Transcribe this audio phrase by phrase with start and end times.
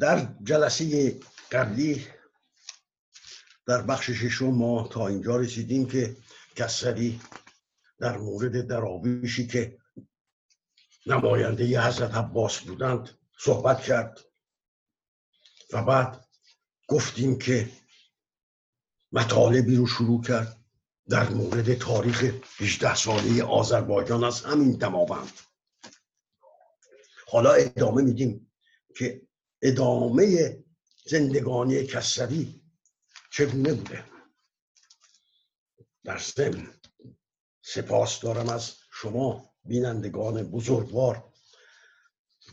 [0.00, 1.20] در جلسه
[1.52, 2.06] قبلی
[3.66, 6.16] در بخش ششم ما تا اینجا رسیدیم که
[6.56, 7.20] کسری
[7.98, 9.78] در مورد دراویشی که
[11.06, 14.20] نماینده حضرت عباس بودند صحبت کرد
[15.72, 16.24] و بعد
[16.88, 17.72] گفتیم که
[19.12, 20.56] مطالبی رو شروع کرد
[21.08, 22.24] در مورد تاریخ
[22.58, 25.32] 18 ساله آذربایجان از همین دماوند.
[27.28, 28.52] حالا ادامه میدیم
[28.96, 29.25] که
[29.66, 30.56] ادامه
[31.06, 32.62] زندگانی کسری
[33.30, 34.04] چگونه بوده؟
[36.04, 36.74] در ضمن
[37.62, 41.32] سپاس دارم از شما بینندگان بزرگوار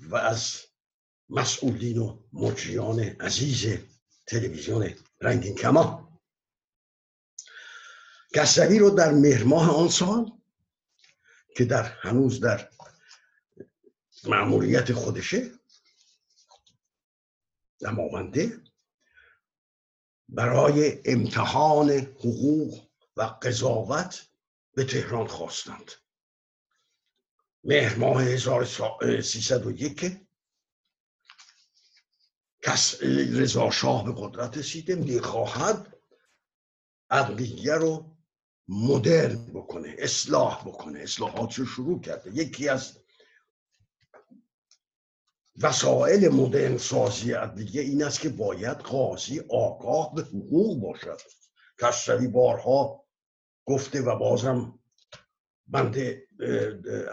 [0.01, 0.61] و از
[1.29, 3.77] مسئولین و مجریان عزیز
[4.27, 6.19] تلویزیون رنگین کمان.
[8.35, 10.31] کسری رو در مهرماه آن سال
[11.57, 12.69] که در هنوز در
[14.23, 15.51] معمولیت خودشه
[17.79, 18.61] دماونده
[20.29, 24.27] برای امتحان حقوق و قضاوت
[24.73, 25.91] به تهران خواستند.
[27.63, 30.17] مهر ماه 1301
[32.61, 35.97] کس رضا شاه به قدرت رسیده می‌خواهد
[37.09, 38.15] عدلیه رو
[38.67, 42.31] مدرن بکنه اصلاح بکنه اصلاحات رو شروع کرده.
[42.31, 43.02] یکی از
[45.61, 51.21] وسایل مدرن سازی عدلیه این است که باید قاضی آگاه به حقوق باشد.
[51.79, 53.05] کسروی بارها
[53.65, 54.79] گفته و بازم
[55.67, 56.27] بنده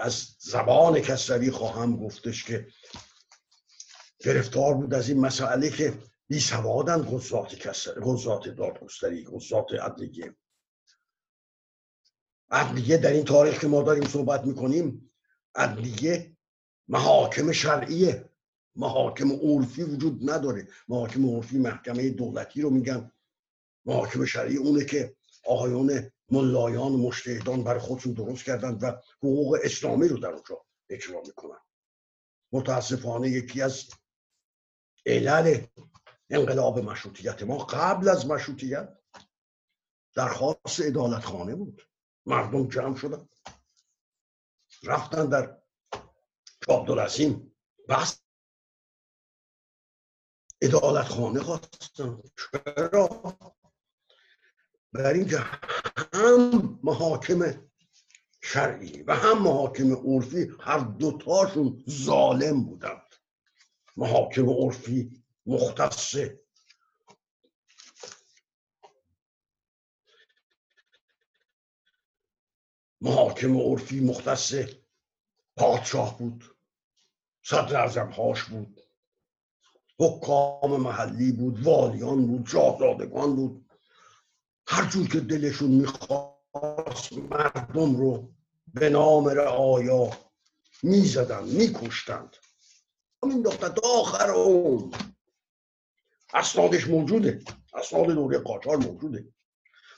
[0.01, 2.67] از زبان کسروی خواهم گفتش که
[4.19, 7.67] گرفتار بود از این مسئله که بی سوادن قضات
[8.03, 10.37] قضات دادگستری قضات عدلیه
[12.51, 15.13] عدلیه در این تاریخ که ما داریم صحبت می‌کنیم
[15.55, 16.37] عدلیه
[16.89, 18.30] محاکم شرعیه
[18.77, 20.69] محاکم عرفی وجود نداره.
[20.89, 23.13] محاکم عرفی محکمه دولتی رو میگن.
[23.85, 30.19] محاکم شرعی اونه که آقایان ملایان مشتهدان برای خودشون درست کردن و حقوق اسلامی رو
[30.19, 31.61] در اونجا اجرا می‌کنن.
[32.53, 33.89] متاسفانه یکی از
[35.07, 35.67] علل
[36.31, 38.99] انقلاب مشروطیت ما قبل از مشروطیت
[40.15, 41.83] درخواست ادالت خانه بود.
[42.27, 43.29] مردم جمع شدن.
[44.83, 45.63] رفتن در
[46.69, 47.57] عبدالعظیم
[47.89, 48.20] بس
[50.63, 52.23] ادالت خانه خواستن
[52.77, 53.09] چرا؟
[54.93, 55.39] برای اینکه
[56.15, 57.69] هم محاکم
[58.43, 63.15] شرعی و هم محاکم عرفی هر دوتاشون ظالم بودند
[63.97, 66.15] محاکم عرفی مختص
[73.01, 74.55] محاکم عرفی مختص
[75.57, 76.57] پادشاه بود.
[77.43, 78.80] صدر هاش بود.
[80.01, 83.67] حکام محلی بود والیان بود شاهزادگان بود.
[84.67, 88.33] هر جور که دلشون می‌خواست مردم رو
[88.75, 90.11] به نام رعایا
[90.83, 92.37] می‌زدن میکشتند.
[93.23, 94.93] مینداختن تا آخر اون
[96.35, 97.41] اسنادش موجوده.
[97.75, 99.29] اسناد دوره قاجار موجوده.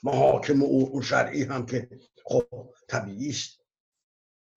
[0.02, 2.44] محاکم اون شرعی هم که خب
[2.88, 3.60] طبیعی است.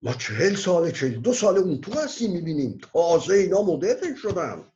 [0.02, 2.78] ما چهل ساله چهل دو ساله اون تو هستیم می‌بینیم.
[2.94, 4.72] تازه اینا مدرن شدن.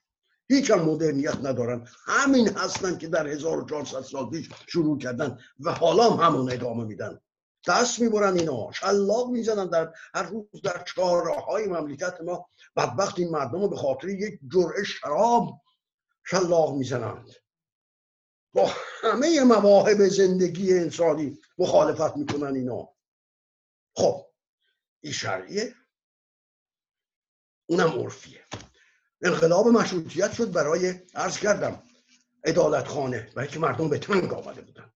[0.49, 1.87] هیچ هم مدرنیت ندارن.
[2.05, 7.19] همین هستن که در 1400 سال پیش شروع کردن و حالا هم همون ادامه میدن.
[7.67, 8.71] دست می‌برن اینا.
[8.71, 12.49] شلاق می‌زنن در هر روز در چهارراه های مملکت ما.
[12.75, 15.61] بدبخت این مردم رو به خاطر یک جرعه شراب
[16.25, 17.29] شلاق می‌زنند.
[18.53, 18.69] با
[19.01, 22.89] همه مواهب زندگی انسانی مخالفت می‌کنن اینا.
[23.95, 24.25] خب
[25.01, 25.75] این شرعیه.
[27.65, 28.45] اونم عرفیه.
[29.21, 31.83] انقلاب مشروطیت شد برای عرض کردم
[32.43, 34.93] ادالت خانه برای که مردم به تنگ آمده بودن.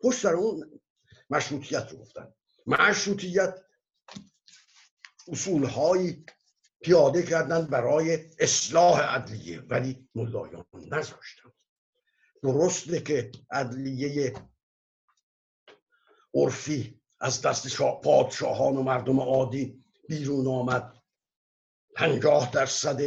[0.00, 0.80] پشت سر اون
[1.30, 2.32] مشروطیت رو گفتن.
[2.66, 3.64] مشروطیت
[5.28, 6.24] اصولهایی
[6.80, 11.52] پیاده کردن برای اصلاح عدلیه ولی ملایان نذاشتن.
[12.42, 14.34] درسته که عدلیه
[16.34, 21.02] عرفی از دست پادشاهان و مردم عادی بیرون آمد.
[21.94, 23.00] پنجاه درصد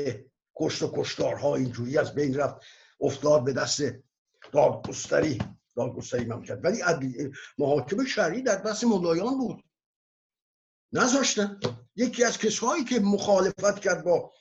[0.55, 2.65] کشت و کشتارها اینجوری از بین رفت
[3.01, 3.81] افتاد به دست
[4.51, 5.39] دادگستری
[5.75, 6.81] دادگستری مملکت ولی
[7.57, 9.63] محاکم شرعی در دست ملایان بود.
[10.93, 11.59] نذاشتن.
[11.95, 14.33] یکی از کسایی که مخالفت کرد با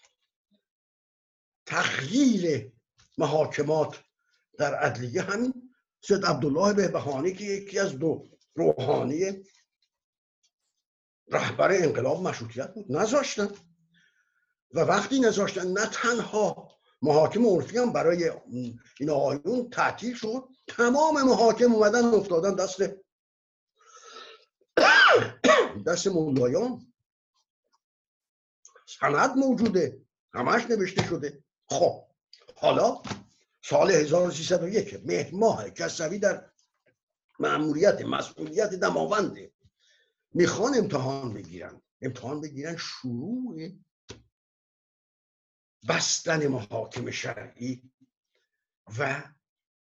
[1.66, 2.72] تغییر
[3.18, 4.00] محاکمات
[4.58, 9.44] در عدلیه همین سید عبدالله بهبهانی که یکی از دو روحانی
[11.28, 12.92] رهبر انقلاب مشروطیت بود.
[12.92, 13.48] نذاشتن.
[14.74, 16.70] و وقتی نذاشتن نه تنها
[17.02, 18.32] محاکم عرفی هم برای
[19.00, 22.82] این آقایون تعطیل شد تمام محاکم اومدن افتادن دست
[25.86, 26.92] دست مولایان.
[29.00, 31.44] سند موجوده همش نوشته شده.
[31.68, 32.04] خب
[32.56, 33.02] حالا
[33.62, 36.50] سال 1301 مهر ماه کسوی در
[37.38, 39.52] معمولیت مسئولیت دماونده
[40.34, 41.82] می‌خوان امتحان بگیرن.
[42.02, 43.56] امتحان بگیرن شروع
[45.88, 47.90] بستن محاکم شرعی
[48.98, 49.22] و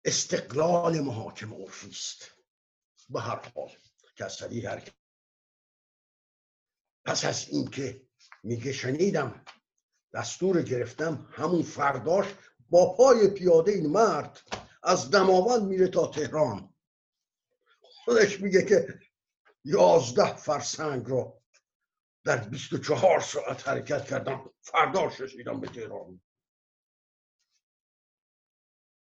[0.05, 2.31] استقلال محاکم عرفی است.
[3.09, 3.71] به هر حال
[4.15, 4.83] کسری هر
[7.05, 8.07] پس از اینکه
[8.43, 9.45] میگه شنیدم
[10.13, 12.27] دستور گرفتم همون فرداش
[12.69, 14.39] با پای پیاده این مرد
[14.83, 16.73] از دماوند میره تا تهران.
[17.81, 18.99] خودش میگه که
[19.65, 21.42] یازده فرسنگ رو
[22.23, 24.53] در 24 ساعت حرکت کردم.
[24.61, 26.21] فرداش رسیدم به تهران.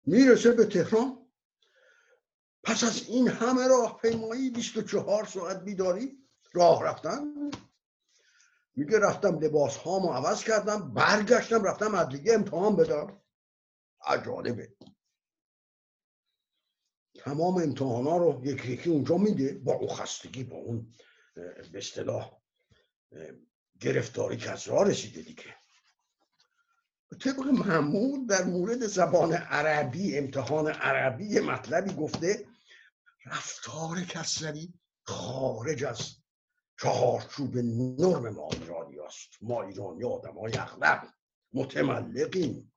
[0.05, 1.27] می‌رسه به تهران.
[2.63, 7.33] پس از این همه راه پیمایی 24 ساعت بیداری راه رفتن
[8.75, 13.21] میگه رفتم لباس هامو عوض کردم برگشتم رفتم ادلیه امتحان بدم.
[14.01, 14.75] عجالبه.
[17.15, 20.93] تمام امتحان ها رو یکی یکی اونجا میده با اون خستگی با اون
[21.35, 22.41] به اصطلاح
[23.79, 25.55] گرفتاری راه رسیده دیگه.
[27.23, 32.45] طبق معمول در مورد زبان عربی امتحان عربی مطلبی گفته
[33.25, 34.73] رفتار کسری
[35.03, 36.15] خارج از
[36.81, 39.29] چهارچوب نرم ما ایرانی است.
[39.41, 41.07] ما ایرانی آدم های اغلب
[41.53, 42.73] متملقیم.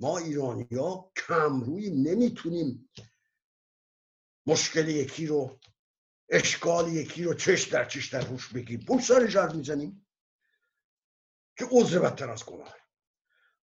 [0.00, 2.90] ما ایرانی ها کمروی نمی‌تونیم
[4.46, 5.58] مشکل یکی رو
[6.28, 10.06] اشکال یکی رو چش در چش در روش بگیم پول سر جر می‌زنیم
[11.58, 12.76] که عذر بدتر از گناه.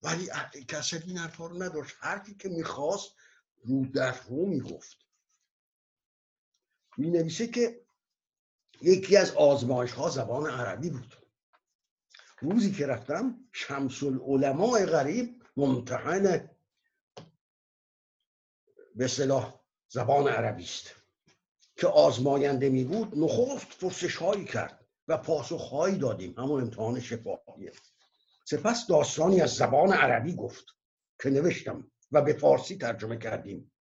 [0.04, 0.30] ولی
[0.68, 1.96] کسی این حرفا رو نداشت.
[2.00, 3.16] حرفی که می‌خواست
[3.64, 4.98] رو در رو می‌گفت.
[6.98, 7.86] می که
[8.82, 11.16] یکی از آزمایش ها زبان عربی بود.
[12.42, 16.50] روزی که رفتم شمس العلماء غریب ممتحن
[18.96, 20.99] به صلاح زبان عربی است.
[21.80, 26.34] که آزماینده می بود نخست فرسش هایی کرد و پاسخ هایی دادیم.
[26.38, 27.72] همون امتحان شفاهیه
[28.46, 30.66] سپس داستانی از زبان عربی گفت
[31.22, 33.72] که نوشتم و به فارسی ترجمه کردیم.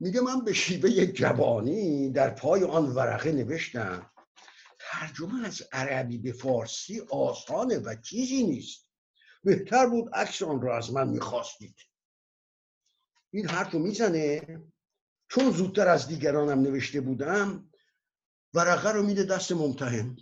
[0.00, 4.10] میگه من به شیوه جوانی در پای آن ورقه نوشتم.
[4.78, 8.88] ترجمه از عربی به فارسی آسانه و چیزی نیست.
[9.44, 11.76] بهتر بود عکس آن را از من می‌خواستید.
[13.30, 14.42] این حرف رو می‌زنه؟
[15.30, 17.70] چون زودتر از دیگرانم نوشته بودم
[18.54, 20.16] ورقه رو میده دست ممتحن.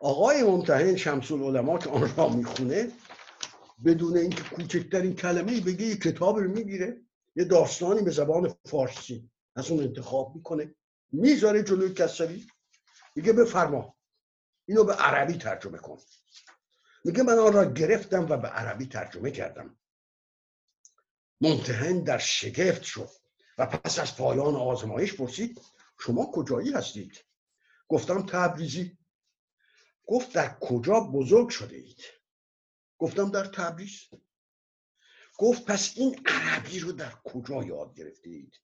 [0.00, 2.92] آقای ممتحن شمس العلماء که آن را می‌خونه
[3.84, 7.00] بدون اینکه کوچکترین کلمه بگه یه کتاب رو می‌گیره
[7.36, 10.74] یه داستانی به زبان فارسی از اون انتخاب می‌کنه
[11.12, 12.46] می‌ذاره جلوی کسری
[13.14, 13.96] میگه بفرما
[14.66, 15.98] اینو به عربی ترجمه کن.
[17.04, 19.78] میگه من آن را گرفتم و به عربی ترجمه کردم.
[21.40, 23.10] ممتحن در شگفت شد
[23.58, 25.60] و پس از پایان آزمایش پرسید
[25.98, 27.24] شما کجایی هستید؟
[27.88, 28.98] گفتم تبریزی.
[30.06, 32.00] گفت در کجا بزرگ شده اید؟
[32.98, 34.00] گفتم در تبریز.
[35.38, 38.54] گفت پس این عربی رو در کجا یاد گرفته اید؟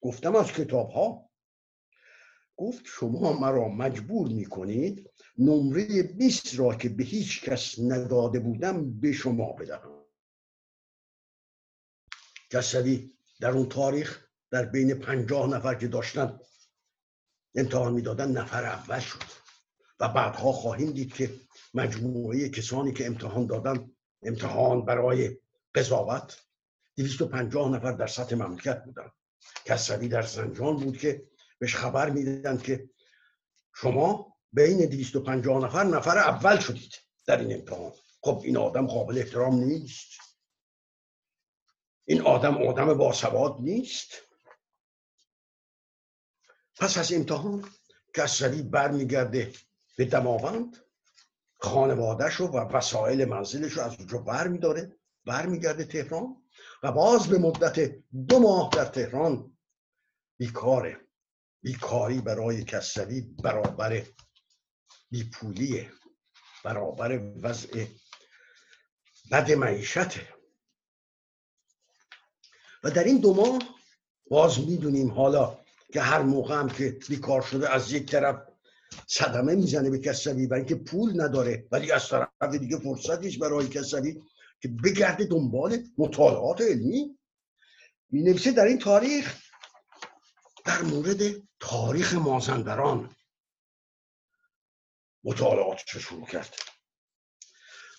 [0.00, 1.30] گفتم از کتاب ها
[2.56, 9.00] گفت شما مرا مجبور می کنید نمره 20 را که به هیچ کس نداده بودم
[9.00, 9.95] به شما بدهم.
[12.50, 16.38] کسوی در اون تاریخ در بین پنجاه نفر که داشتن
[17.54, 19.22] امتحان می‌دادن نفر اول شد.
[20.00, 21.40] و بعدها خواهیم دید که
[21.74, 23.90] مجموعه کسانی که امتحان دادن
[24.22, 25.38] امتحان برای
[25.74, 26.42] قضاوت
[27.32, 29.10] پنجاه نفر در سطح مملکت بودن.
[29.64, 31.26] کسوی در زنجان بود که
[31.58, 32.90] بهش خبر میدن که
[33.74, 36.94] شما بین پنجاه نفر نفر اول شدید
[37.26, 37.92] در این امتحان.
[38.20, 40.25] خب این آدم قابل احترام نیست.
[42.06, 44.08] این آدم آدم باسواد نیست.
[46.76, 47.68] پس از امتحان
[48.14, 49.52] کسری برمیگرده
[49.96, 50.76] به دماوند
[51.58, 56.42] خانوادهش رو و وسایل منزلش رو از اونجا برمیداره برمیگرده تهران
[56.82, 59.56] و باز به مدت دو ماه در تهران
[60.38, 61.00] بیکاره
[61.62, 64.02] بیکاری برای کسری برابر
[65.10, 65.92] بیپولیه
[66.64, 67.86] برابر وضع
[69.32, 70.35] بد معیشته.
[72.86, 73.58] و در این دو ماه
[74.30, 75.58] باز می‌دونیم حالا
[75.92, 78.42] که هر موقع هم که بیکار شده از یک طرف
[79.06, 84.22] صدمه می‌زنه به کسوی برای اینکه پول نداره ولی از طرف دیگه فرصتیش برای کسوی
[84.60, 87.18] که بگرده دنبال مطالعات علمی.
[88.10, 89.42] می نویسه در این تاریخ
[90.64, 91.18] در مورد
[91.60, 93.16] تاریخ مازندران
[95.24, 96.54] مطالعات شروع کرد.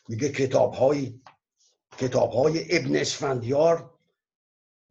[0.09, 1.21] میگه کتاب های
[1.97, 3.96] کتاب های ابن اسفندیار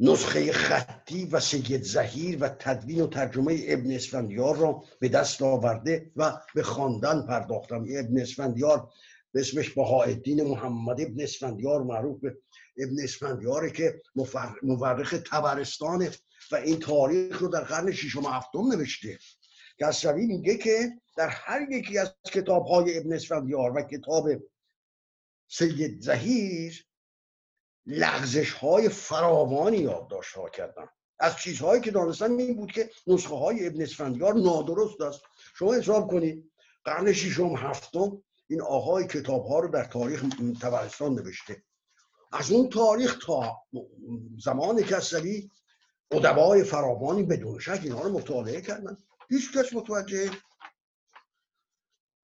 [0.00, 6.12] نسخه خطی و سید زهیر و تدوین و ترجمه ابن اسفندیار را به دست آورده
[6.17, 7.87] و به خواندن پرداختم.
[7.91, 8.91] ابن اسفندیار
[9.33, 12.37] به اسمش بهاءالدین محمد ابن اسفندیار معروف به
[12.79, 14.03] ابن اسفندیاره که
[14.62, 16.11] مورخ تبرستانه
[16.53, 19.19] و این تاریخ رو در قرن ششم و هفتم نوشته.
[19.81, 24.29] کسروی میگه که در هر یکی از کتاب های ابن اسفندیار و کتاب
[25.49, 26.86] سید زهیر
[27.87, 30.88] لغزش های فراوانی یادداشت ها کردم
[31.19, 35.21] از چیزهایی که دانستم این بود که نسخه های ابن اسفندیار نادرست است.
[35.59, 36.50] شما حساب کنید
[36.85, 40.25] قرن ششم هفتم این آقای کتاب ها رو در تاریخ
[40.62, 41.62] تبرستان نوشته.
[42.33, 43.62] از اون تاریخ تا
[44.38, 45.50] زمان کسری
[46.11, 48.97] ادبای فراوانی بدون شک اینها رو مطالعه کردن.
[49.31, 50.31] هیچ کس متوجه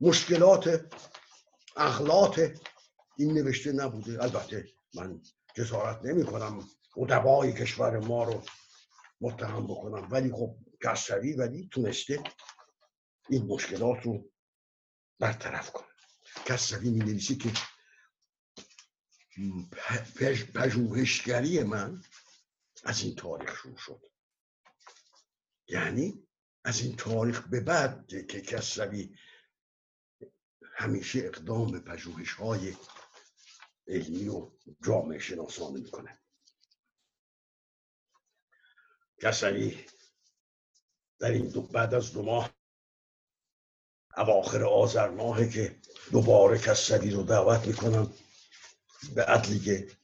[0.01, 0.87] مشکلات
[1.77, 2.41] اخلاط
[3.17, 4.23] این نوشته نبوده.
[4.23, 5.21] البته من
[5.55, 8.43] جسارت نمی کنم ادبای کشور ما رو
[9.21, 10.09] متهم بکنم.
[10.11, 12.23] ولی خب کسری ولی تونسته
[13.29, 14.31] این مشکلات رو
[15.19, 15.89] برطرف کنه.
[16.47, 17.53] کسری می نویسی که
[20.55, 22.03] پژوهشگری من
[22.85, 24.03] از این تاریخ شروع شد.
[25.69, 26.29] یعنی
[26.65, 29.17] از این تاریخ به بعد که کسروی
[30.75, 32.77] همیشه اقدام به پژوهش های
[33.87, 34.51] علمی و
[34.85, 36.19] جامعه شناسانه می‌کنه.
[39.23, 39.87] کسروی
[41.19, 42.51] در این دو بعد از دو ماه
[44.17, 45.81] اواخر آذر ماهه که
[46.13, 48.13] دوباره کسروی رو دعوت می‌کنم
[49.15, 49.97] به عدلیه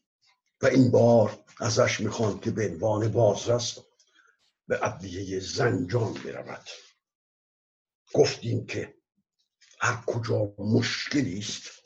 [0.63, 3.79] و این بار ازش می‌خوان که به عنوان بازرس
[4.69, 6.69] به عدلیه زنجان برود.
[8.15, 8.95] گفتیم که
[9.81, 11.78] هر کجا مشکلی است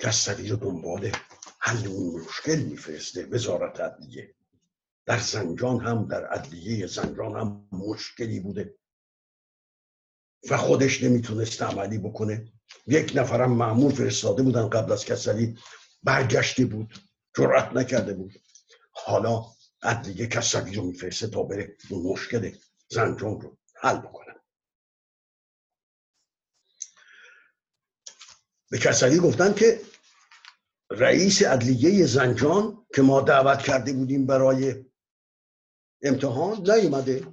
[0.00, 1.12] کسری رو دنبال
[1.58, 4.34] حل اون مشکل میفرسته وزارت عدلیه.
[5.06, 8.74] در زنجان هم در عدلیه زنجان هم مشکلی بوده.
[10.50, 12.52] و خودش نمی‌تونست عملی بکنه.
[12.86, 15.58] یک نفرم معمول فرستاده بودن قبل از کسری
[16.02, 16.94] برگشته بود
[17.36, 18.32] جرأت نکرده بود.
[18.92, 19.44] حالا
[19.82, 22.56] عدلیه کسری رو میفرسته تا بره اون مشکل
[22.88, 24.34] زنجان رو حل بکنه.
[28.70, 29.80] به کسری گفتن که
[30.90, 34.84] رئیس عدلیه زنجان که ما دعوت کرده بودیم برای
[36.02, 37.26] امتحان نیومده.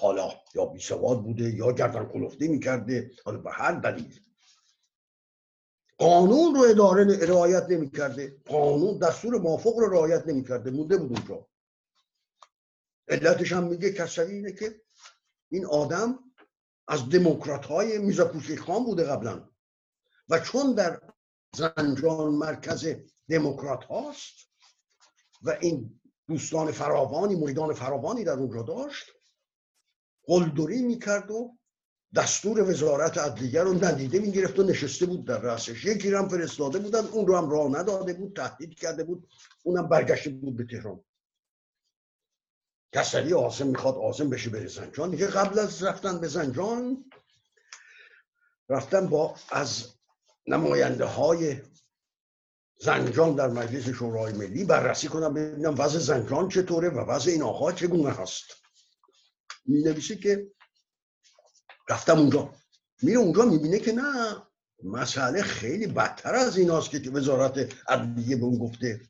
[0.00, 3.10] حالا یا بی سواد بوده یا گردن کلفته می‌کرده.
[3.24, 4.20] حالا به هر دلیل.
[5.98, 8.36] قانون رو اداره رعایت نمی‌کرده.
[8.46, 10.70] قانون دستور موافق رو رعایت نمی‌کرده.
[10.70, 11.48] مونده بود اونجا.
[13.08, 14.82] علتش هم میگه کسری اینه که
[15.50, 16.18] این آدم
[16.88, 18.32] از دموکرات های میزا
[18.66, 19.48] خان بوده قبلا.
[20.28, 21.13] و چون در
[21.54, 22.86] زنجان مرکز
[23.28, 24.34] دموکرات هاست
[25.42, 29.12] و این دوستان فراوانی مریدان فراوانی در اونجا داشت.
[30.26, 31.58] قلدری می‌کرد و
[32.14, 35.84] دستور وزارت عدلیه رو ندیده می‌گرفت و نشسته بود در رأسش.
[35.84, 39.28] یکی هم فرستاده بودن اون رو هم راه نداده بود تهدید کرده بود.
[39.62, 41.04] اونم برگشته بود به تهران.
[42.92, 47.10] کسری آسم می‌خواد آسم بشه به زنجان دیگه قبل از رفتن به زنجان
[48.68, 49.93] رفتن با از
[50.46, 51.56] نماینده های
[52.80, 57.72] زنجان در مجلس شورای ملی بررسی کنم ببینم وضع زنجان چطوره و وضع این آقا
[57.72, 58.44] چگونه هست.
[59.66, 60.50] می نویسه که
[61.88, 62.52] رفتم اونجا.
[63.02, 64.42] میره اونجا می‌بینه که نه
[64.84, 69.00] مسئله خیلی بدتر از ایناست که وزارت عدلیه به اون گفته.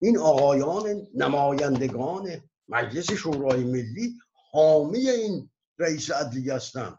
[0.00, 4.18] این آقایان نمایندگان مجلس شورای ملی
[4.52, 6.98] حامی این رئیس عدلیه هستن.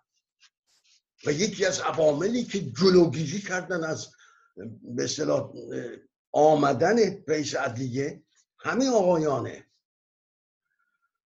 [1.25, 4.07] و یکی از عواملی که جلوگیری کردن از
[4.81, 5.53] به اصطلاح
[6.31, 8.23] آمدن رئیس عدلیه
[8.59, 9.65] همه آقایانه.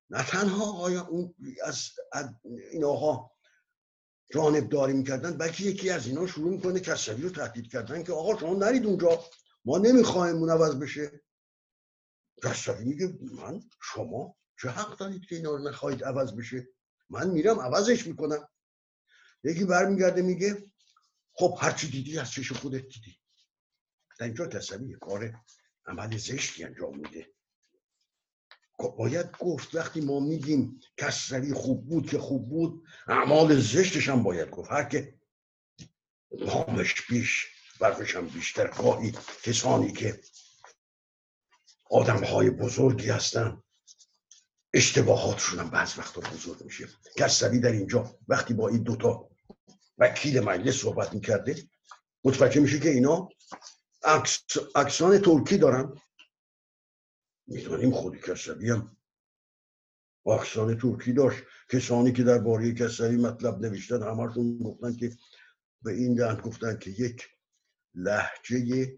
[0.09, 1.89] نه تنها آقایان اون از
[2.71, 3.31] این آقا
[4.33, 8.53] جانبداری می‌کردن بلکه یکی از اینا شروع می‌کنه کسری رو تهدید کردن که آقا شما
[8.53, 9.23] نرید اونجا
[9.65, 11.21] ما نمی‌خوایم عوض بشه.
[12.43, 16.67] کسری میگه من شما چه حق دارید که اینا رو نخواهید عوض بشه؟
[17.09, 18.47] من میرم عوضش می‌کنم.
[19.43, 20.71] یکی برمیگرده میگه
[21.33, 23.19] خب هرچی دیدی از چش خودت دیدی.
[24.19, 25.41] در اینجا کسری کار
[25.85, 27.33] عمل زشتی انجام میده.
[28.97, 34.49] باید گفت وقتی ما میگیم کسری خوب بود که خوب بود اعمال زشتش هم باید
[34.49, 34.71] گفت.
[34.71, 35.19] هر که
[36.31, 37.47] نامش بیش
[37.79, 38.67] برفش هم بیشتر.
[38.67, 40.21] گاهی کسانی که
[41.89, 43.63] آدم های بزرگی هستن
[44.73, 46.87] اشتباهاتشون هم بعض وقتا بزرگ میشه.
[47.17, 49.32] کسری در اینجا وقتی با این دوتا
[49.97, 51.55] وکیل مجلس صحبت می‌کرده.
[52.23, 53.29] متوجه میشه که اینا
[54.75, 55.93] اکسان ترکی دارن؟
[57.47, 58.97] می‌دانیم خودی کسری هم.
[60.25, 61.43] اکسان ترکی داشت.
[61.69, 65.11] کسانی که در باره کسری مطلب نوشتن همارتون گفتن که
[65.81, 67.29] به این دهند گفتن که یک
[67.95, 68.97] لحجه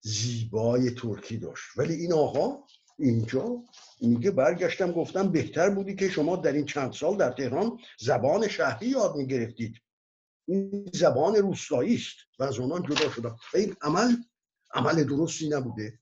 [0.00, 1.64] زیبای ترکی داشت.
[1.76, 2.64] ولی این آقا
[2.98, 3.62] اینجا
[4.00, 8.86] میگه برگشتم گفتم بهتر بودی که شما در این چند سال در تهران زبان شهری
[8.88, 9.74] یاد می‌گرفتید.
[10.48, 14.16] این زبان روستایی است و از اونان جدا شدم این عمل
[14.74, 16.00] عمل درستی نبوده.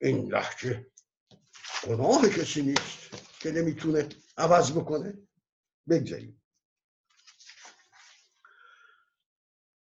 [0.00, 0.92] این لحجه
[1.86, 3.10] گناه کسی نیست
[3.40, 5.28] که نمی‌تونه عوض بکنه.
[5.88, 6.42] بگذاریم.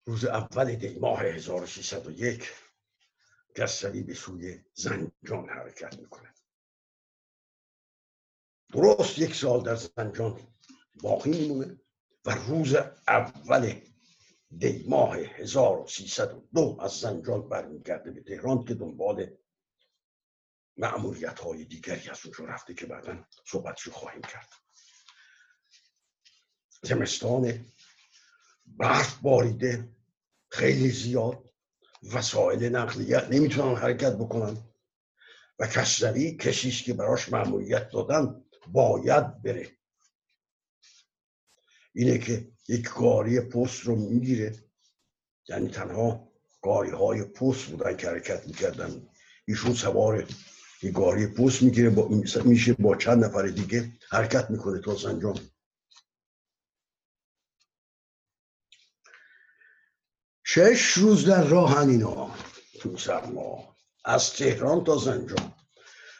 [0.07, 2.53] روز اول دی ماه 1301
[3.57, 6.35] کسری به سوی زنجان حرکت می‌کنه
[8.73, 10.57] درست یک سال در زنجان
[10.95, 11.81] باقی میمونه.
[12.29, 12.75] و روز
[13.09, 13.75] اول
[14.59, 19.31] دی ماه 1302 از زنجان برمیگرده به تهران که دنبال
[20.77, 24.49] معمولیت های دیگری از اونجا رفته که بعدا صحبتشو خواهیم کرد.
[26.83, 27.67] زمستان
[28.67, 29.89] برف باریده
[30.49, 31.51] خیلی زیاد
[32.13, 34.57] وسایل نقلیت نمی‌تونن حرکت بکنن
[35.59, 39.78] و کشتری کشیش که براش معمولیت دادن باید بره.
[41.99, 44.55] اینه که یک گاری پست رو می‌گیره.
[45.49, 46.29] یعنی تنها
[46.63, 49.09] گاری های پست بودن که حرکت می‌کردن.
[49.45, 50.29] ایشون سوار
[50.83, 51.91] یه گاری پست می‌گیره
[52.45, 55.41] میشه با چند نفر دیگه حرکت می‌کنه تا زنجان
[60.45, 62.35] شش روز در راه اینا.
[62.81, 63.77] تو سرما.
[64.05, 65.55] از تهران تا زنجان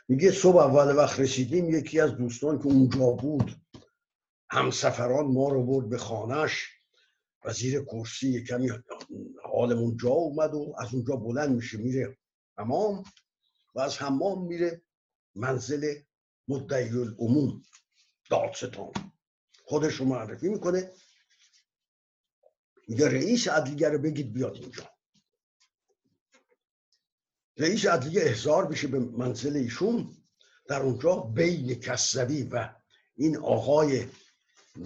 [0.09, 3.68] میگه صبح اول وقت رسیدیم یکی از دوستان که اونجا بود
[4.51, 6.69] همسفران ما رو برد به خانهش
[7.45, 7.53] و
[7.87, 8.71] کرسی کمی
[9.45, 12.19] حالمون جا اومد و از اونجا بلند میشه میره
[12.59, 13.05] حمام
[13.75, 14.83] و از حمام میره
[15.35, 15.95] منزل
[16.49, 17.63] مدعی العموم
[18.31, 18.93] دادستان.
[19.65, 20.93] خودش رو معرفی می‌کنه.
[22.89, 24.91] میگه رئیس عدلیه رو بگید بیاد اینجا.
[27.57, 30.17] رئیس عدلیه احضار بشه به منزل ایشون.
[30.69, 32.75] در اونجا بین کسوی و
[33.17, 34.07] این آقای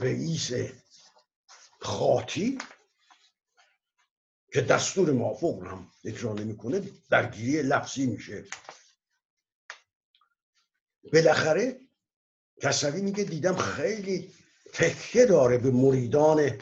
[0.00, 0.52] رئیس
[1.80, 2.58] خاطی
[4.52, 8.44] که دستور موافق هم اجرا نمی‌کنه درگیری لفظی میشه.
[11.12, 11.80] بالاخره
[12.62, 14.32] کسوی میگه دیدم خیلی
[14.72, 16.58] تکیه داره به مریدان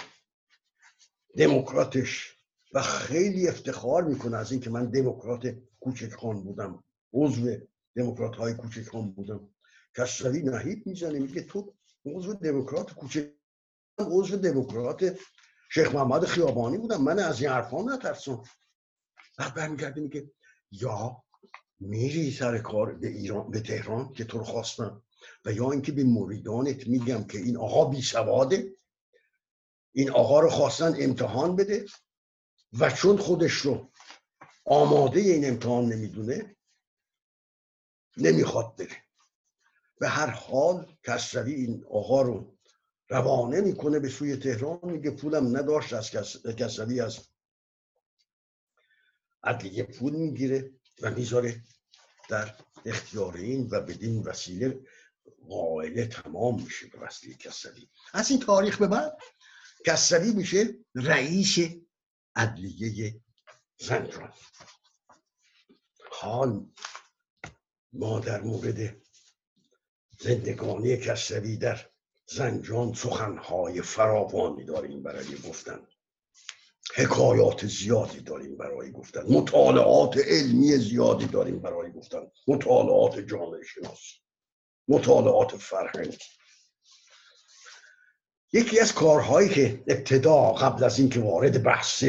[1.36, 2.36] دموکراتش
[2.72, 7.56] و خیلی افتخار می‌کنه از اینکه من دموکرات کوچک خان بودم عضو
[7.96, 9.48] دموکرات های کوچک خان بودم.
[9.96, 11.74] کسروی نهید می‌زنه میگه تو
[12.06, 13.34] عضو دموکرات کوچک
[13.98, 15.18] عضو دموکرات
[15.72, 17.02] شیخ محمد خیابانی بودم.
[17.02, 18.42] من از این حرفا نترسم.
[19.38, 20.32] بعد برمیگرده میگه
[20.70, 21.22] یا
[21.80, 25.02] میری سر کار به ایران به تهران که تو رو خواستم
[25.44, 28.76] و یا اینکه به مریدانت میگم که این آقا بی سواده.
[29.92, 31.86] این آقا رو خواستن امتحان بده.
[32.78, 33.92] و چون خودش رو
[34.64, 36.56] آماده این امتحان نمی‌دونه
[38.16, 39.09] نمی‌خواد بره.
[40.00, 42.58] به هر حال کسروی این آقا رو
[43.08, 46.10] روانه می‌کنه به سوی تهران میگه پولم نداشت از
[46.56, 47.18] کسروی از
[49.42, 50.70] عدلیه پول می‌گیره
[51.02, 51.62] و می‌ذاره
[52.28, 52.54] در
[52.86, 54.80] اختیار این و بدین وسیله
[55.48, 59.18] قائله تمام میشه به وسیله کسروی از این تاریخ به بعد
[59.86, 61.58] کسروی میشه رئیس
[62.36, 63.20] عدلیه
[63.78, 64.32] زنجان
[66.10, 66.66] حال
[67.92, 69.02] ما در مورد
[70.20, 71.86] زندگانی کسروی در
[72.26, 75.86] زنجان سخنهای فراوانی داریم برای گفتن.
[76.94, 79.22] حکایات زیادی داریم برای گفتن.
[79.28, 82.22] مطالعات علمی زیادی داریم برای گفتن.
[82.48, 84.16] مطالعات جامعه شناسی
[84.88, 86.18] مطالعات فرهنگی
[88.52, 92.04] یکی از کارهایی که ابتدا قبل از اینکه وارد بحث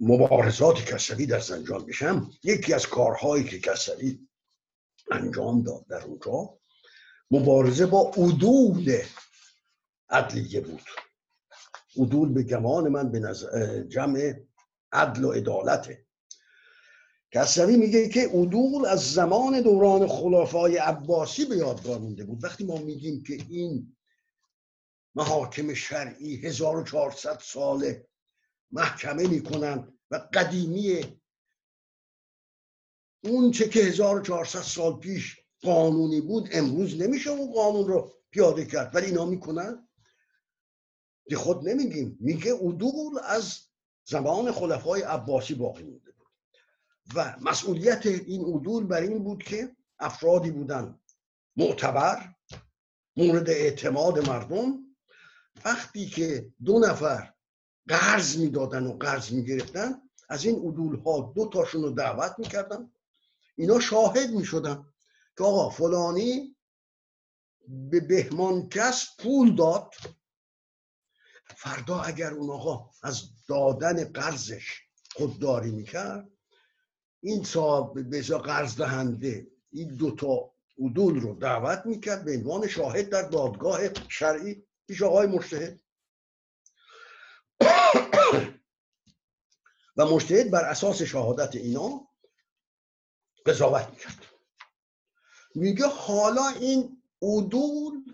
[0.00, 4.28] مبارزات کسری در زنجان بشم یکی از کارهایی که کسری
[5.10, 6.58] انجام داد در اونجا.
[7.30, 9.02] مبارزه با عدول
[10.08, 10.82] عدلیه بود.
[11.96, 13.34] عدول به گمان من به
[13.88, 14.34] جمع
[14.92, 16.06] عدل و عدالته
[17.32, 22.44] کسروی میگه که عدول از زمان دوران خلافای عباسی به یادگار مونده بود.
[22.44, 23.96] وقتی ما میگیم که این
[25.14, 28.06] محاکم شرعی 1400 ساله
[28.70, 31.19] محکمه می‌کنن و قدیمیه
[33.24, 38.94] اون چه که 1400 سال پیش قانونی بود امروز نمیشه اون قانون رو پیاده کرد.
[38.94, 39.88] ولی اینا می‌کنن؟
[41.28, 42.16] دی خود نمیگیم.
[42.20, 43.58] میگه عدول از
[44.04, 46.26] زمان خلفای عباسی باقی مونده بود.
[47.14, 51.00] و مسئولیت این عدول بر این بود که افرادی بودن
[51.56, 52.34] معتبر
[53.16, 54.78] مورد اعتماد مردم.
[55.64, 57.34] وقتی که دو نفر
[57.88, 62.92] قرض می‌دادن و قرض می‌گرفتن از این عدول ها دو تاشون رو دعوت می‌کردن.
[63.56, 64.86] اینا شاهد می‌شدن
[65.38, 66.56] که آقا فلانی
[67.68, 69.94] به بهمان کس پول داد.
[71.56, 74.82] فردا اگر اون آقا از دادن قرضش
[75.14, 76.28] خودداری می‌کرد
[77.20, 83.28] این صاحب به قرض دهنده این دوتا عدول رو دعوت می‌کرد به عنوان شاهد در
[83.28, 85.80] دادگاه شرعی پیش آقای مشتهد
[89.96, 92.09] و مشتهد بر اساس شهادت اینا
[93.46, 94.26] قضاوت می‌کرد.
[95.54, 98.04] میگه حالا این عدول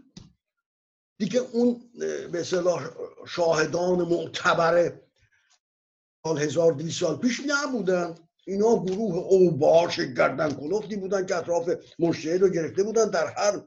[1.19, 1.91] دیگه اون
[2.33, 2.91] به اصطلاح
[3.27, 5.01] شاهدان معتبر
[6.25, 8.15] سال هزار سال پیش نبودن.
[8.47, 13.63] اینا گروه اوباش گردن کلفتی بودن که اطراف مشتهد رو گرفته بودن در هر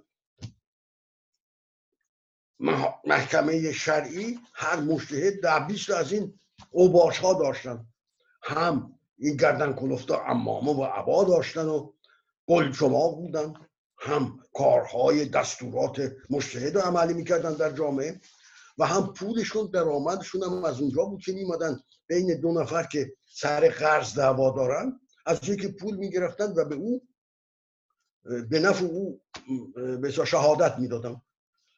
[3.05, 6.39] محکمه شرعی هر مشتهد در بیست از این
[6.71, 7.85] اوباش ها داشتن.
[8.43, 11.91] هم این گردن کلفتا امامه و عبا داشتن و
[12.47, 13.53] گل شما بودن.
[14.01, 18.21] هم کارهای دستورات مشتهد رو عملی می‌کردن در جامعه
[18.77, 23.69] و هم پولشون درآمدشون هم از اونجا بود که میمدن بین دو نفر که سر
[23.69, 27.07] قرض دعوا دارن از که پول می‌گرفتن و به او
[28.49, 29.21] به نفع او
[30.01, 31.21] به شهادت می‌دادن.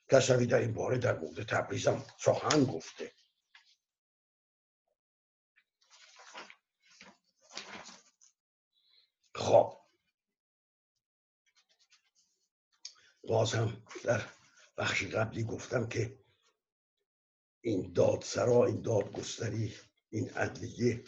[0.09, 3.11] کسوی در این باره در مورد تبریزم سخن گفته.
[9.41, 9.77] خب.
[13.23, 13.55] باز
[14.03, 14.21] در
[14.77, 16.19] بخش قبلی گفتم که
[17.61, 19.73] این دادسرا این دادگستری
[20.09, 21.03] این عدلیه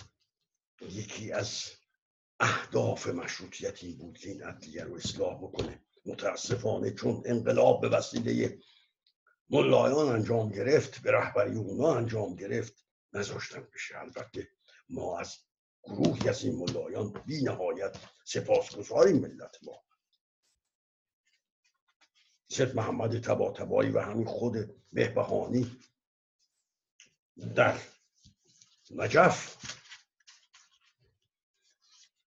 [0.82, 1.72] یکی از
[2.40, 5.86] اهداف مشروطیتی بود که این عدلیه رو اصلاح بکنه.
[6.06, 8.60] متاسفانه چون انقلاب به وسیله
[9.50, 14.00] ملایان انجام گرفت به رهبری اونا انجام گرفت نذاشتن بشه.
[14.00, 14.50] البته
[14.90, 15.38] ما از
[15.84, 19.84] گروهی از این ملایان بی نهایت سپاسگزاریم ملت ما.
[22.50, 25.78] سید محمد تبا تبایی و همین خود بهبهانی
[27.56, 27.82] در
[28.92, 29.58] نجف.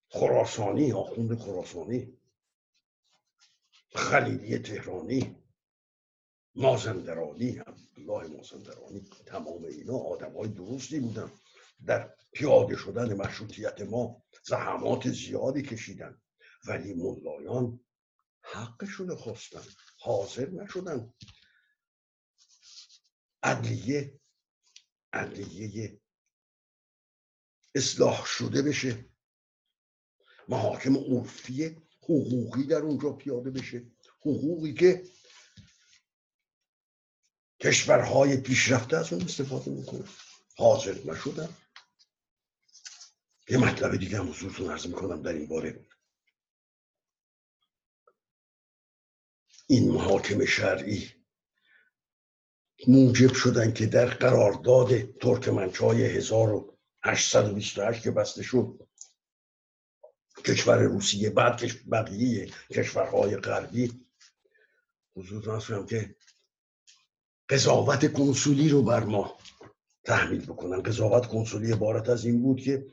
[0.09, 2.19] خراسانی آخوند خراسانی.
[3.95, 5.42] خلیلی تهرانی.
[6.55, 9.01] مازندرانی عبدالله مازندرانی.
[9.27, 11.33] تمام اینا آدم های درستی بودن.
[11.85, 16.21] در پیاده شدن مشروطیت ما زحمات زیادی کشیدن.
[16.67, 17.81] ولی ملایان
[18.43, 19.62] حقشون خواستن
[19.99, 21.15] حاضر نشدن.
[23.43, 24.21] عدلیه
[25.12, 26.01] عدلیه
[27.75, 29.05] اصلاح شده بشه.
[30.49, 33.87] محاکم عرفی حقوقی در اونجا پیاده بشه.
[34.21, 35.05] حقوقی که
[37.61, 40.05] کشورهای پیشرفته از اون استفاده می‌کنه
[40.57, 41.57] حاضر نشدن.
[43.49, 45.87] یه مطلب دیگه هم حضورتون عرض می‌کنم در این باره.
[49.67, 51.13] این محاکم شرعی
[52.89, 58.89] موجب شدن که در قرارداد ترکمنچای 1828 که بسته شد
[60.45, 61.61] کشور روسیه بعد
[61.93, 64.07] بقیه کشورهای غربی
[65.17, 66.17] حضور نصرم که
[67.49, 69.39] قضاوت کنسولی رو بر ما
[70.05, 70.83] تحمیل بکنن.
[70.83, 72.87] قضاوت کنسولی عبارت از این بود که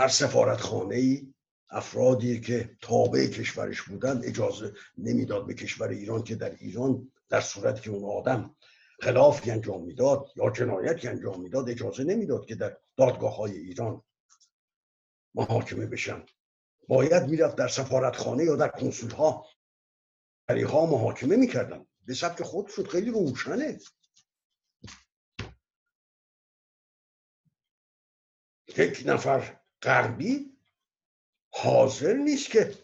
[0.00, 1.34] هر سفارت خانه ای
[1.70, 7.80] افرادی که تابع کشورش بودن اجازه نمی‌داد به کشور ایران که در ایران در صورتی
[7.80, 8.56] که اون آدم
[9.00, 14.02] خلافی انجام می‌داد یا جنایتی انجام می‌داد اجازه نمی‌داد که در دادگاه های ایران
[15.34, 16.26] محاکمه بشن.
[16.88, 19.46] باید می‌رفت در سفارتخانه یا در کنسول ها
[20.50, 21.86] ها محاکمه می‌کردن.
[22.06, 23.78] به سبک خودشون خیلی روشنه.
[28.76, 30.52] یک نفر غربی
[31.50, 32.74] حاضر نیست که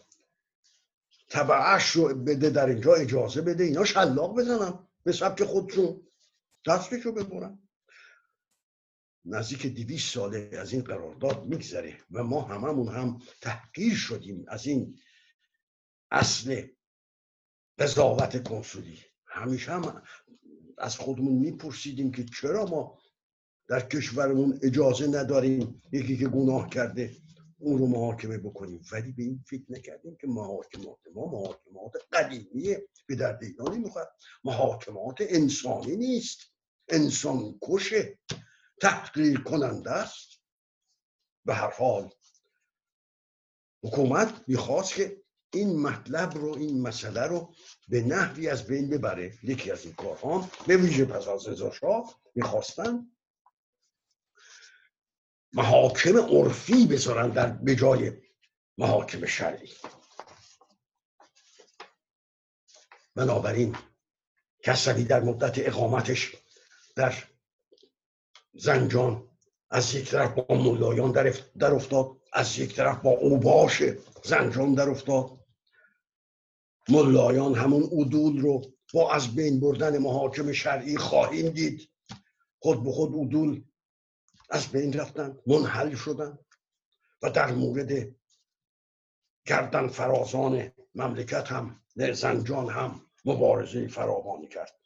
[1.29, 6.07] طبعش رو بده در اینجا اجازه بده اینا شلاق بزنن به سبک خودشون
[6.67, 7.59] دستشو ببرن
[9.25, 14.99] نزدیک دویست ساله از این قرارداد میگذره و ما هممون هم تحقیر شدیم از این
[16.11, 16.67] اصل
[17.79, 18.99] قضاوت کنسولی.
[19.25, 20.03] همیشه هم
[20.77, 22.99] از خودمون میپرسیدیم که چرا ما
[23.67, 27.15] در کشورمون اجازه نداریم یکی که گناه کرده
[27.59, 28.81] اون رو محاکمه بکنیم.
[28.91, 32.87] ولی به این فکر نکردیم که محاکمات ما محاکمات قدیمیه.
[33.07, 34.09] به درد اینا نمی‌خواد
[34.43, 36.39] محاکمات انسانی نیست.
[36.89, 38.19] انسان کشه.
[38.81, 40.41] تحقیر کننده است.
[41.45, 42.09] به هر حال
[43.83, 45.21] حکومت می‌خواست که
[45.53, 47.53] این مطلب رو این مسئله رو
[47.87, 49.33] به نحوی از بین ببره.
[49.43, 51.71] یکی از این کارها به ویژه پس از رضا
[52.35, 53.07] می‌خواستن
[55.53, 58.11] محاکم عرفی بذارن در به جای
[58.77, 59.69] محاکم شرعی.
[63.15, 63.75] بنابراین
[64.63, 66.35] کسوی در مدت اقامتش
[66.95, 67.13] در
[68.53, 69.29] زنجان
[69.69, 73.83] از یک طرف با ملایان در افتاد از یک طرف با اوباش
[74.23, 75.37] زنجان در افتاد.
[76.89, 78.61] ملایان همون عدول رو
[78.93, 81.89] با از بین بردن محاکم شرعی خواهیم دید.
[82.59, 83.63] خود به خود عدول
[84.49, 86.39] از بین رفتن منحل شدن
[87.21, 88.15] و در مورد
[89.45, 91.81] گردن فرازان مملکت هم
[92.13, 94.79] زنجان هم مبارزه فراوانی کرد.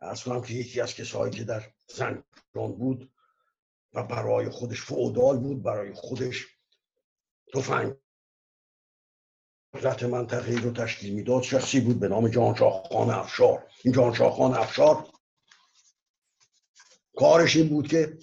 [0.00, 3.12] از کنم که یکی از کسایی که در زنجان بود
[3.92, 6.46] و برای خودش فعودال بود برای خودش
[7.54, 7.94] تفنگ
[9.74, 13.66] قدرت منطقه رو تشکیل می‌داد شخصی بود به نام جانشاه خان افشار.
[13.84, 15.13] این جانشاه خان افشار
[17.16, 18.18] کارش این بود که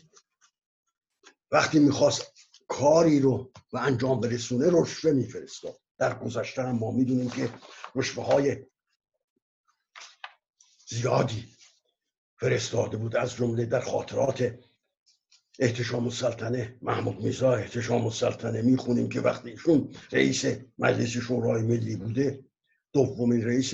[1.51, 2.31] وقتی می‌خواست
[2.67, 5.79] کاری رو و انجام برسونه رشوه میفرستاد.
[5.97, 7.53] در گذشته هم ما می‌دونیم که
[7.95, 8.65] رشوه های
[10.87, 11.55] زیادی
[12.39, 14.59] فرستاده بود از جمله در خاطرات
[15.59, 18.61] احتشام السلطنه محمود میزا احتشام السلطنه.
[18.61, 20.45] می‌خونیم که وقتی ایشون رئیس
[20.77, 22.45] مجلس شورای ملی بوده
[22.93, 23.73] دومین رئیس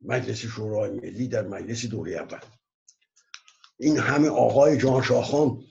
[0.00, 2.57] مجلس شورای ملی در مجلس دوره اول.
[3.78, 5.64] این همه آقای جان شاخان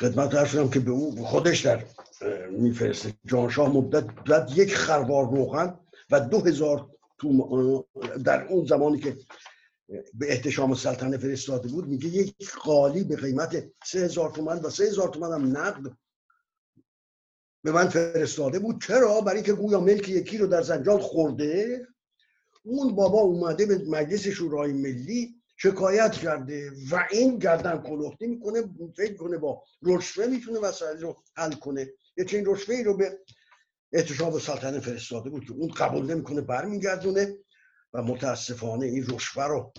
[0.00, 1.84] خدمت شدم که به او خودش در
[2.50, 3.14] میفرسته.
[3.26, 4.04] جانشاه مدت
[4.54, 6.90] یک خروار روغن و دو هزار
[8.24, 9.16] در اون زمانی که
[10.14, 14.84] به احتشام سلطنه فرستاده بود میگه یک قالی به قیمت سه هزار تومن و سه
[14.84, 15.92] هزار تومن هم نقد
[17.64, 18.82] به من فرستاده بود.
[18.82, 21.86] چرا؟ برای که گویا ملک یکی رو در زنجان خورده.
[22.62, 28.62] اون بابا اومده به مجلس شورای ملی شکایت کرده و این گردن کلوختی می‌کنه
[28.96, 31.92] فکر کنه با رشوه می‌تونه مسائل رو حل کنه.
[32.16, 33.18] یه چنین رشوه رو به
[33.92, 37.38] احتشام سلطنه فرستاده بود که اون قبول نمی‌کنه برمیگردونه
[37.92, 39.72] و متاسفانه این رشوه رو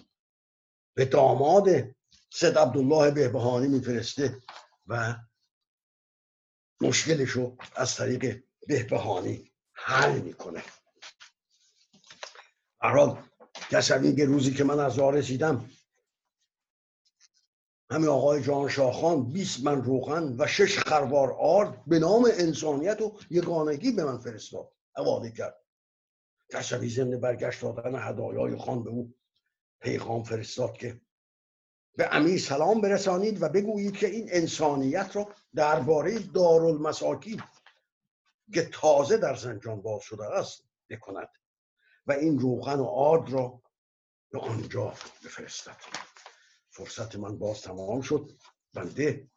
[0.94, 1.70] به داماد
[2.34, 4.42] سید عبدالله بهبهانی میفرسته
[4.88, 5.16] و
[6.82, 10.64] مشکلش رو از طریق بهبهانی حل می‌کنه.
[12.82, 13.29] حال
[13.72, 15.70] کسوی که روزی که من از راه رسیدم
[17.92, 23.18] همین آقای جان شاخان 20 من روغن و شش خروار آرد به نام انسانیت و
[23.30, 25.56] یگانگی به من فرستاد حواله کرد.
[26.54, 29.14] کشوی ضمن برگشت دادن هدایای خان به او
[29.82, 31.02] پیغام فرستاد که
[31.96, 37.42] به امیر سلام برسانید و بگویید که این انسانیت را درباره دارالمساکین
[38.54, 41.30] که تازه در زنجان باز شده است بکند.
[42.10, 43.62] و این روغن و آرد را
[44.32, 44.94] به آنجا
[45.26, 45.78] بفرستد
[46.70, 48.32] فرصت من باز تمام شد.
[48.74, 49.32] بنده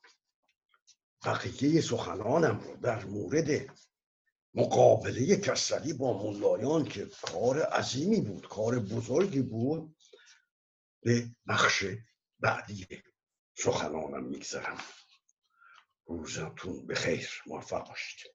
[1.24, 3.76] بقیه سخنانم رو در مورد
[4.54, 9.96] مقابله کسری با ملایان که کار عظیمی بود کار بزرگی بود
[11.02, 11.84] به بخش
[12.40, 12.86] بعدی
[13.54, 14.80] سخنانم میگذرم.
[16.06, 18.31] روزتون به خیر موفق باشید.